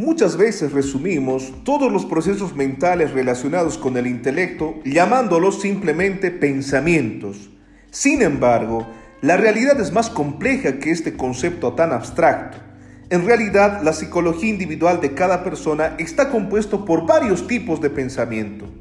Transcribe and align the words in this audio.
muchas 0.00 0.38
veces 0.38 0.72
resumimos 0.72 1.52
todos 1.62 1.92
los 1.92 2.06
procesos 2.06 2.56
mentales 2.56 3.12
relacionados 3.12 3.76
con 3.76 3.98
el 3.98 4.06
intelecto 4.06 4.80
llamándolos 4.82 5.60
simplemente 5.60 6.30
pensamientos. 6.30 7.50
Sin 7.90 8.22
embargo, 8.22 8.86
la 9.20 9.36
realidad 9.36 9.78
es 9.78 9.92
más 9.92 10.08
compleja 10.08 10.78
que 10.78 10.90
este 10.90 11.18
concepto 11.18 11.74
tan 11.74 11.92
abstracto. 11.92 12.56
En 13.10 13.26
realidad, 13.26 13.82
la 13.82 13.92
psicología 13.92 14.48
individual 14.48 15.02
de 15.02 15.12
cada 15.12 15.44
persona 15.44 15.96
está 15.98 16.30
compuesto 16.30 16.86
por 16.86 17.06
varios 17.06 17.46
tipos 17.46 17.80
de 17.82 17.90
pensamiento. 17.90 18.79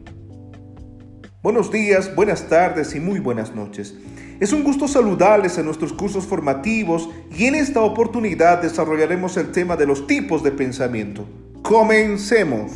Buenos 1.42 1.72
días, 1.72 2.14
buenas 2.18 2.50
tardes 2.50 2.94
y 2.96 3.00
muy 3.00 3.22
buenas 3.22 3.56
noches. 3.56 3.96
Es 4.42 4.52
un 4.52 4.62
gusto 4.62 4.90
saludarles 4.90 5.58
en 5.58 5.64
nuestros 5.64 5.94
cursos 5.94 6.26
formativos 6.26 7.10
y 7.32 7.46
en 7.46 7.56
esta 7.56 7.82
oportunidad 7.82 8.62
desarrollaremos 8.62 9.38
el 9.38 9.54
tema 9.54 9.78
de 9.78 9.88
los 9.88 10.06
tipos 10.06 10.44
de 10.44 10.52
pensamiento. 10.52 11.26
Comencemos. 11.62 12.74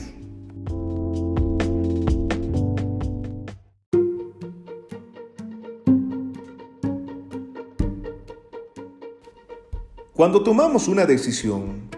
Cuando 10.14 10.42
tomamos 10.42 10.88
una 10.88 11.06
decisión, 11.06 11.90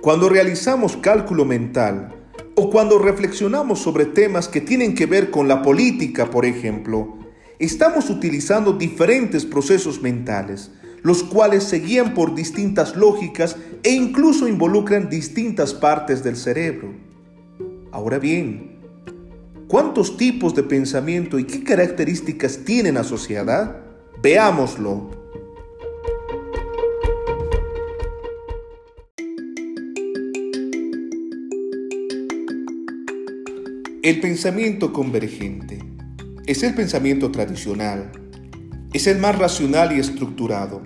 cuando 0.00 0.28
realizamos 0.28 0.96
cálculo 0.96 1.44
mental 1.44 2.17
o 2.60 2.70
cuando 2.70 2.98
reflexionamos 2.98 3.78
sobre 3.78 4.04
temas 4.04 4.48
que 4.48 4.60
tienen 4.60 4.96
que 4.96 5.06
ver 5.06 5.30
con 5.30 5.46
la 5.46 5.62
política, 5.62 6.28
por 6.28 6.44
ejemplo, 6.44 7.16
estamos 7.60 8.10
utilizando 8.10 8.72
diferentes 8.72 9.46
procesos 9.46 10.02
mentales, 10.02 10.72
los 11.02 11.22
cuales 11.22 11.62
se 11.62 11.78
guían 11.78 12.14
por 12.14 12.34
distintas 12.34 12.96
lógicas 12.96 13.56
e 13.84 13.92
incluso 13.92 14.48
involucran 14.48 15.08
distintas 15.08 15.72
partes 15.72 16.24
del 16.24 16.34
cerebro. 16.34 16.92
Ahora 17.92 18.18
bien, 18.18 18.80
¿cuántos 19.68 20.16
tipos 20.16 20.56
de 20.56 20.64
pensamiento 20.64 21.38
y 21.38 21.44
qué 21.44 21.62
características 21.62 22.64
tienen 22.64 22.96
asociadas? 22.96 23.70
Veámoslo. 24.20 25.17
El 34.08 34.20
pensamiento 34.20 34.90
convergente 34.90 35.80
es 36.46 36.62
el 36.62 36.74
pensamiento 36.74 37.30
tradicional. 37.30 38.10
Es 38.94 39.06
el 39.06 39.18
más 39.18 39.36
racional 39.36 39.94
y 39.94 40.00
estructurado. 40.00 40.82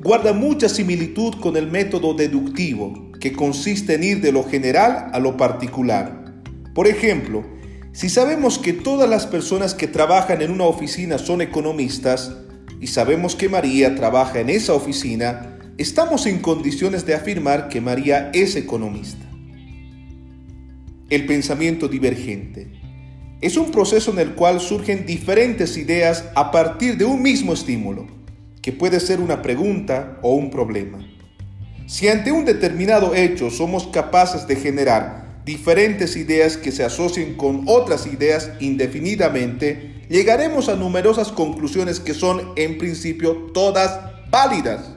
Guarda 0.00 0.32
mucha 0.32 0.68
similitud 0.68 1.34
con 1.40 1.56
el 1.56 1.70
método 1.70 2.14
deductivo, 2.14 3.12
que 3.20 3.32
consiste 3.32 3.94
en 3.94 4.02
ir 4.02 4.20
de 4.20 4.32
lo 4.32 4.42
general 4.42 5.10
a 5.12 5.20
lo 5.20 5.36
particular. 5.36 6.42
Por 6.74 6.88
ejemplo, 6.88 7.46
si 7.92 8.08
sabemos 8.08 8.58
que 8.58 8.72
todas 8.72 9.08
las 9.08 9.28
personas 9.28 9.72
que 9.72 9.86
trabajan 9.86 10.42
en 10.42 10.50
una 10.50 10.64
oficina 10.64 11.18
son 11.18 11.42
economistas, 11.42 12.34
y 12.80 12.88
sabemos 12.88 13.36
que 13.36 13.48
María 13.48 13.94
trabaja 13.94 14.40
en 14.40 14.50
esa 14.50 14.74
oficina, 14.74 15.56
estamos 15.78 16.26
en 16.26 16.40
condiciones 16.40 17.06
de 17.06 17.14
afirmar 17.14 17.68
que 17.68 17.80
María 17.80 18.28
es 18.34 18.56
economista. 18.56 19.25
El 21.08 21.24
pensamiento 21.24 21.86
divergente 21.86 22.66
es 23.40 23.56
un 23.56 23.70
proceso 23.70 24.10
en 24.10 24.18
el 24.18 24.34
cual 24.34 24.60
surgen 24.60 25.06
diferentes 25.06 25.76
ideas 25.76 26.24
a 26.34 26.50
partir 26.50 26.96
de 26.96 27.04
un 27.04 27.22
mismo 27.22 27.52
estímulo, 27.52 28.08
que 28.60 28.72
puede 28.72 28.98
ser 28.98 29.20
una 29.20 29.40
pregunta 29.40 30.18
o 30.22 30.34
un 30.34 30.50
problema. 30.50 30.98
Si 31.86 32.08
ante 32.08 32.32
un 32.32 32.44
determinado 32.44 33.14
hecho 33.14 33.50
somos 33.50 33.86
capaces 33.86 34.48
de 34.48 34.56
generar 34.56 35.42
diferentes 35.44 36.16
ideas 36.16 36.56
que 36.56 36.72
se 36.72 36.82
asocien 36.82 37.34
con 37.34 37.62
otras 37.66 38.08
ideas 38.08 38.50
indefinidamente, 38.58 40.02
llegaremos 40.08 40.68
a 40.68 40.74
numerosas 40.74 41.30
conclusiones 41.30 42.00
que 42.00 42.14
son 42.14 42.52
en 42.56 42.78
principio 42.78 43.52
todas 43.54 44.00
válidas. 44.28 44.95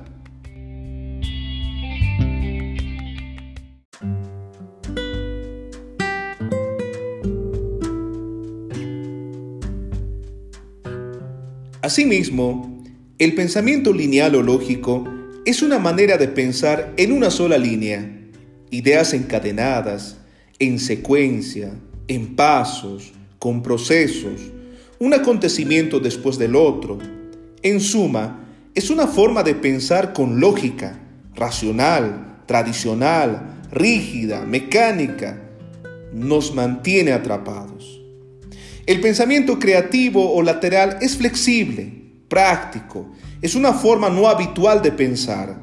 Asimismo, 11.81 12.84
el 13.19 13.35
pensamiento 13.35 13.94
lineal 13.94 14.35
o 14.35 14.41
lógico 14.41 15.06
es 15.45 15.62
una 15.62 15.79
manera 15.79 16.17
de 16.17 16.28
pensar 16.28 16.94
en 16.97 17.13
una 17.13 17.31
sola 17.31 17.57
línea, 17.57 18.19
ideas 18.69 19.13
encadenadas, 19.13 20.17
en 20.59 20.78
secuencia, 20.78 21.72
en 22.09 22.35
pasos, 22.35 23.13
con 23.40 23.63
procesos, 23.63 24.41
un 25.00 25.13
acontecimiento 25.13 26.01
después 26.01 26.38
del 26.38 26.57
otro. 26.57 26.97
En 27.62 27.79
suma, 27.79 28.46
es 28.75 28.90
una 28.90 29.07
forma 29.07 29.41
de 29.44 29.56
pensar 29.56 30.11
con 30.11 30.41
lógica, 30.41 31.00
racional, 31.34 32.41
tradicional, 32.46 33.61
rígida, 33.72 34.46
mecánica. 34.46 35.50
Nos 36.11 36.53
mantiene 36.53 37.13
atrapados. 37.13 37.98
El 38.89 39.01
pensamiento 39.01 39.59
creativo 39.59 40.33
o 40.33 40.41
lateral 40.41 40.97
es 41.00 41.16
flexible, 41.16 41.94
práctico, 42.27 43.11
es 43.39 43.53
una 43.53 43.72
forma 43.72 44.09
no 44.09 44.27
habitual 44.27 44.81
de 44.81 44.91
pensar, 44.91 45.61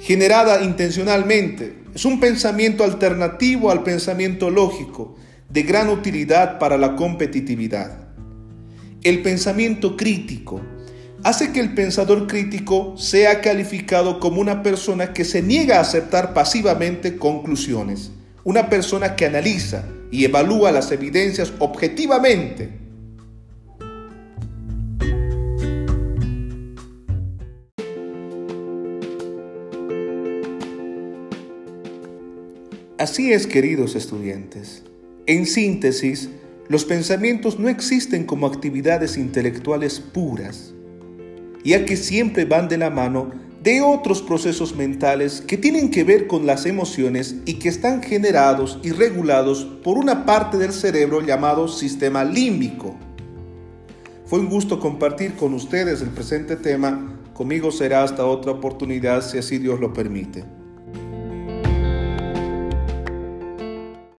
generada 0.00 0.60
intencionalmente. 0.60 1.84
Es 1.94 2.04
un 2.04 2.18
pensamiento 2.18 2.82
alternativo 2.82 3.70
al 3.70 3.84
pensamiento 3.84 4.50
lógico, 4.50 5.14
de 5.48 5.62
gran 5.62 5.88
utilidad 5.88 6.58
para 6.58 6.76
la 6.76 6.96
competitividad. 6.96 8.08
El 9.04 9.22
pensamiento 9.22 9.96
crítico 9.96 10.60
hace 11.22 11.52
que 11.52 11.60
el 11.60 11.74
pensador 11.74 12.26
crítico 12.26 12.96
sea 12.96 13.40
calificado 13.40 14.18
como 14.18 14.40
una 14.40 14.64
persona 14.64 15.12
que 15.12 15.24
se 15.24 15.42
niega 15.42 15.76
a 15.76 15.82
aceptar 15.82 16.34
pasivamente 16.34 17.18
conclusiones, 17.18 18.10
una 18.42 18.68
persona 18.68 19.14
que 19.14 19.26
analiza, 19.26 19.84
y 20.14 20.24
evalúa 20.24 20.70
las 20.70 20.92
evidencias 20.92 21.52
objetivamente. 21.58 22.68
Así 32.96 33.32
es, 33.32 33.48
queridos 33.48 33.96
estudiantes. 33.96 34.84
En 35.26 35.46
síntesis, 35.46 36.30
los 36.68 36.84
pensamientos 36.84 37.58
no 37.58 37.68
existen 37.68 38.22
como 38.22 38.46
actividades 38.46 39.16
intelectuales 39.16 39.98
puras, 39.98 40.74
ya 41.64 41.84
que 41.84 41.96
siempre 41.96 42.44
van 42.44 42.68
de 42.68 42.78
la 42.78 42.90
mano 42.90 43.32
de 43.64 43.80
otros 43.80 44.20
procesos 44.20 44.76
mentales 44.76 45.40
que 45.40 45.56
tienen 45.56 45.90
que 45.90 46.04
ver 46.04 46.26
con 46.26 46.44
las 46.44 46.66
emociones 46.66 47.36
y 47.46 47.54
que 47.54 47.70
están 47.70 48.02
generados 48.02 48.78
y 48.82 48.90
regulados 48.90 49.64
por 49.82 49.96
una 49.96 50.26
parte 50.26 50.58
del 50.58 50.74
cerebro 50.74 51.22
llamado 51.22 51.66
sistema 51.66 52.24
límbico. 52.24 52.94
Fue 54.26 54.38
un 54.38 54.50
gusto 54.50 54.78
compartir 54.78 55.34
con 55.36 55.54
ustedes 55.54 56.02
el 56.02 56.10
presente 56.10 56.56
tema. 56.56 57.18
Conmigo 57.32 57.72
será 57.72 58.02
hasta 58.02 58.26
otra 58.26 58.52
oportunidad 58.52 59.22
si 59.22 59.38
así 59.38 59.56
Dios 59.56 59.80
lo 59.80 59.94
permite. 59.94 60.44